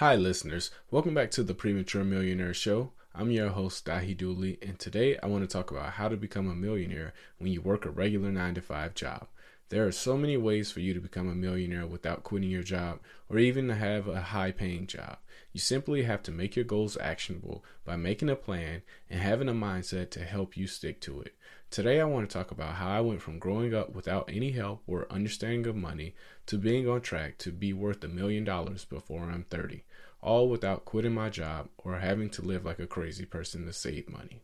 [0.00, 0.70] Hi, listeners.
[0.90, 2.92] Welcome back to the Premature Millionaire Show.
[3.14, 6.48] I'm your host, Dahi Dooley, and today I want to talk about how to become
[6.48, 9.26] a millionaire when you work a regular 9 to 5 job.
[9.68, 13.00] There are so many ways for you to become a millionaire without quitting your job
[13.28, 15.18] or even to have a high paying job.
[15.52, 18.80] You simply have to make your goals actionable by making a plan
[19.10, 21.34] and having a mindset to help you stick to it.
[21.70, 24.82] Today, I want to talk about how I went from growing up without any help
[24.88, 26.16] or understanding of money
[26.46, 29.84] to being on track to be worth a million dollars before I'm 30,
[30.20, 34.10] all without quitting my job or having to live like a crazy person to save
[34.10, 34.42] money.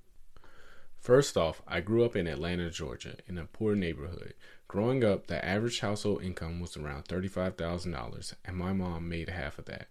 [1.01, 4.35] First off, I grew up in Atlanta, Georgia, in a poor neighborhood.
[4.69, 9.65] Growing up, the average household income was around $35,000, and my mom made half of
[9.65, 9.89] that.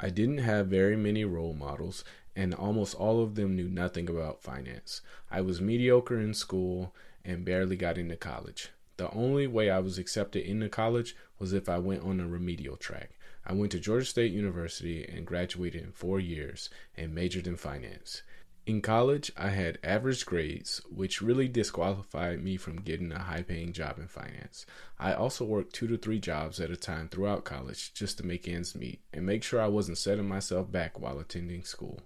[0.00, 2.04] I didn't have very many role models,
[2.36, 5.00] and almost all of them knew nothing about finance.
[5.30, 8.70] I was mediocre in school and barely got into college.
[8.96, 12.76] The only way I was accepted into college was if I went on a remedial
[12.76, 13.18] track.
[13.44, 18.22] I went to Georgia State University and graduated in four years and majored in finance.
[18.68, 23.72] In college, I had average grades, which really disqualified me from getting a high paying
[23.72, 24.66] job in finance.
[24.98, 28.46] I also worked two to three jobs at a time throughout college just to make
[28.46, 32.02] ends meet and make sure I wasn't setting myself back while attending school.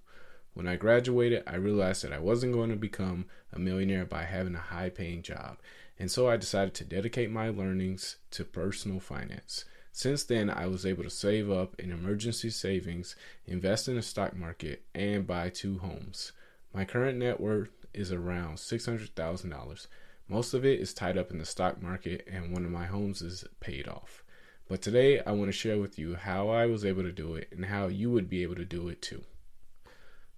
[0.55, 4.55] When I graduated, I realized that I wasn't going to become a millionaire by having
[4.55, 5.56] a high paying job,
[5.98, 9.64] and so I decided to dedicate my learnings to personal finance.
[9.90, 14.36] Since then, I was able to save up in emergency savings, invest in the stock
[14.36, 16.30] market, and buy two homes.
[16.74, 19.86] My current net worth is around $600,000.
[20.26, 23.20] Most of it is tied up in the stock market, and one of my homes
[23.20, 24.24] is paid off.
[24.68, 27.48] But today, I want to share with you how I was able to do it
[27.52, 29.24] and how you would be able to do it too.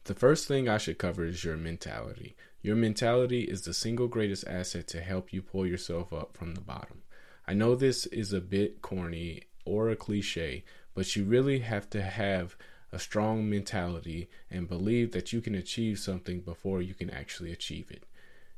[0.04, 2.34] The first thing I should cover is your mentality.
[2.62, 6.60] Your mentality is the single greatest asset to help you pull yourself up from the
[6.60, 7.02] bottom.
[7.46, 12.02] I know this is a bit corny or a cliche, but you really have to
[12.02, 12.56] have
[12.94, 17.90] a strong mentality, and believe that you can achieve something before you can actually achieve
[17.90, 18.04] it.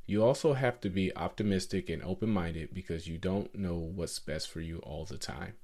[0.06, 4.48] You also have to be optimistic and open minded because you don't know what's best
[4.50, 5.54] for you all the time.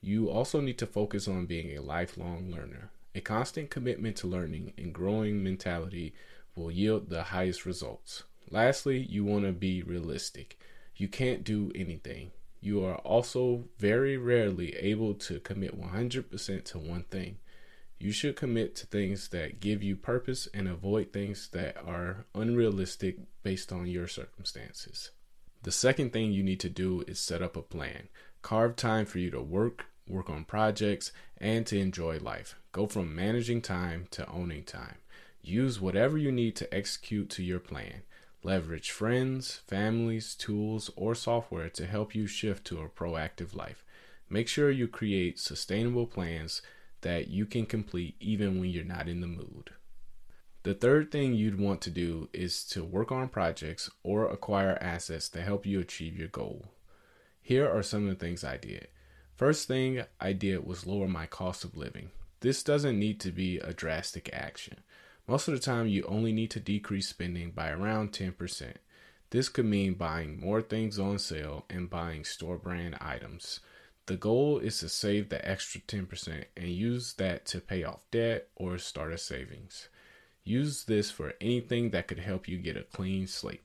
[0.00, 2.90] You also need to focus on being a lifelong learner.
[3.14, 6.12] A constant commitment to learning and growing mentality
[6.54, 8.24] will yield the highest results.
[8.50, 10.58] Lastly, you want to be realistic.
[10.96, 12.32] You can't do anything.
[12.60, 17.38] You are also very rarely able to commit 100% to one thing.
[18.00, 23.16] You should commit to things that give you purpose and avoid things that are unrealistic
[23.42, 25.10] based on your circumstances.
[25.64, 28.08] The second thing you need to do is set up a plan.
[28.40, 32.54] Carve time for you to work, work on projects, and to enjoy life.
[32.70, 34.98] Go from managing time to owning time.
[35.42, 38.02] Use whatever you need to execute to your plan.
[38.44, 43.84] Leverage friends, families, tools, or software to help you shift to a proactive life.
[44.30, 46.62] Make sure you create sustainable plans
[47.02, 49.70] that you can complete even when you're not in the mood.
[50.64, 55.28] The third thing you'd want to do is to work on projects or acquire assets
[55.30, 56.66] to help you achieve your goal.
[57.40, 58.88] Here are some of the things I did.
[59.34, 62.10] First thing I did was lower my cost of living.
[62.40, 64.80] This doesn't need to be a drastic action.
[65.26, 68.74] Most of the time, you only need to decrease spending by around 10%.
[69.30, 73.60] This could mean buying more things on sale and buying store brand items.
[74.08, 78.48] The goal is to save the extra 10% and use that to pay off debt
[78.56, 79.90] or start a savings.
[80.42, 83.60] Use this for anything that could help you get a clean slate.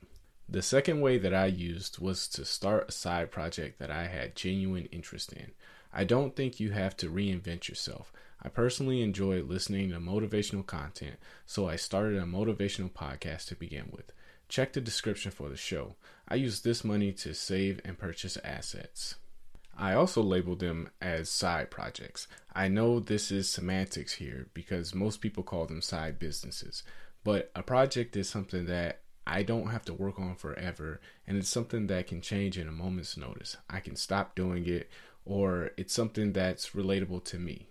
[0.50, 4.36] The second way that I used was to start a side project that I had
[4.36, 5.52] genuine interest in.
[5.94, 8.12] I don't think you have to reinvent yourself.
[8.42, 11.16] I personally enjoy listening to motivational content,
[11.46, 14.12] so I started a motivational podcast to begin with.
[14.50, 15.96] Check the description for the show.
[16.28, 19.16] I use this money to save and purchase assets.
[19.78, 22.28] I also label them as side projects.
[22.54, 26.84] I know this is semantics here because most people call them side businesses,
[27.24, 31.50] but a project is something that I don't have to work on forever and it's
[31.50, 33.58] something that can change in a moment's notice.
[33.70, 34.90] I can stop doing it
[35.26, 37.70] or it's something that's relatable to me.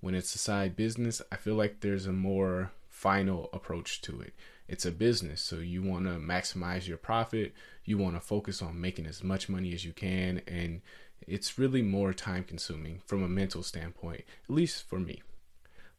[0.00, 4.34] When it's a side business, I feel like there's a more final approach to it.
[4.66, 7.52] It's a business, so you want to maximize your profit,
[7.84, 10.80] you want to focus on making as much money as you can and
[11.26, 15.22] it's really more time consuming from a mental standpoint, at least for me.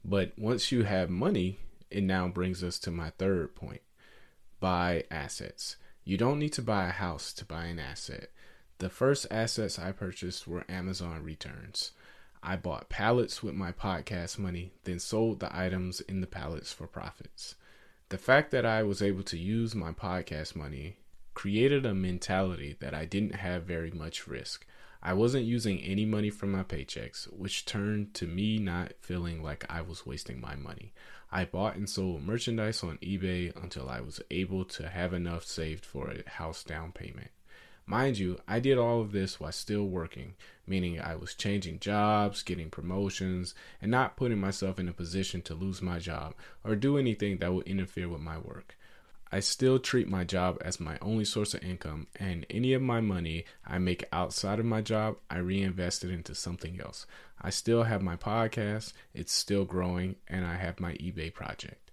[0.04, 1.58] But once you have money,
[1.90, 3.82] it now brings us to my third point
[4.60, 5.76] buy assets.
[6.04, 8.30] You don't need to buy a house to buy an asset.
[8.78, 11.92] The first assets I purchased were Amazon returns.
[12.44, 16.86] I bought pallets with my podcast money, then sold the items in the pallets for
[16.86, 17.56] profits.
[18.10, 20.98] The fact that I was able to use my podcast money
[21.34, 24.66] created a mentality that I didn't have very much risk.
[25.08, 29.64] I wasn't using any money from my paychecks, which turned to me not feeling like
[29.70, 30.94] I was wasting my money.
[31.32, 35.86] I bought and sold merchandise on eBay until I was able to have enough saved
[35.86, 37.30] for a house down payment.
[37.86, 40.34] Mind you, I did all of this while still working,
[40.66, 45.54] meaning I was changing jobs, getting promotions, and not putting myself in a position to
[45.54, 48.76] lose my job or do anything that would interfere with my work.
[49.36, 53.02] I still treat my job as my only source of income, and any of my
[53.02, 57.06] money I make outside of my job, I reinvest it into something else.
[57.42, 61.92] I still have my podcast, it's still growing, and I have my eBay project.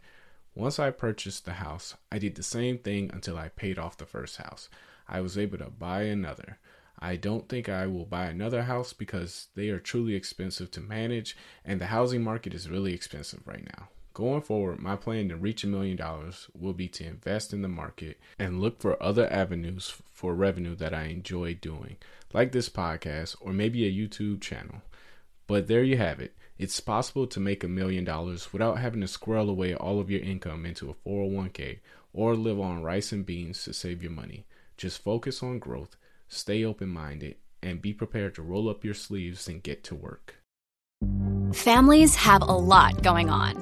[0.55, 4.07] Once I purchased the house, I did the same thing until I paid off the
[4.07, 4.69] first house.
[5.09, 6.61] I was able to buy another.
[7.01, 11.37] I don't think I will buy another house because they are truly expensive to manage
[11.65, 13.89] and the housing market is really expensive right now.
[14.15, 17.69] Going forward, my plan to reach a million dollars will be to invest in the
[17.69, 21.97] market and look for other avenues for revenue that I enjoy doing,
[22.35, 24.83] like this podcast or maybe a YouTube channel.
[25.47, 26.37] But there you have it.
[26.59, 30.21] It's possible to make a million dollars without having to squirrel away all of your
[30.21, 31.79] income into a 401k
[32.13, 34.45] or live on rice and beans to save your money.
[34.77, 35.97] Just focus on growth,
[36.29, 40.37] stay open minded, and be prepared to roll up your sleeves and get to work.
[41.55, 43.62] Families have a lot going on.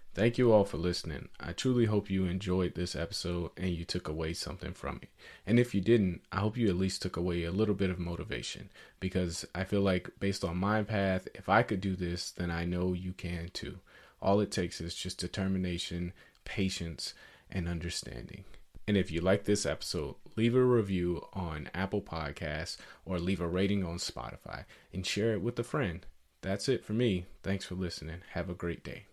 [0.13, 1.29] Thank you all for listening.
[1.39, 5.09] I truly hope you enjoyed this episode and you took away something from it.
[5.47, 7.97] And if you didn't, I hope you at least took away a little bit of
[7.97, 8.69] motivation
[8.99, 12.65] because I feel like, based on my path, if I could do this, then I
[12.65, 13.79] know you can too.
[14.21, 16.11] All it takes is just determination,
[16.43, 17.13] patience,
[17.49, 18.43] and understanding.
[18.89, 22.75] And if you like this episode, leave a review on Apple Podcasts
[23.05, 26.05] or leave a rating on Spotify and share it with a friend.
[26.41, 27.27] That's it for me.
[27.43, 28.17] Thanks for listening.
[28.31, 29.05] Have a great day.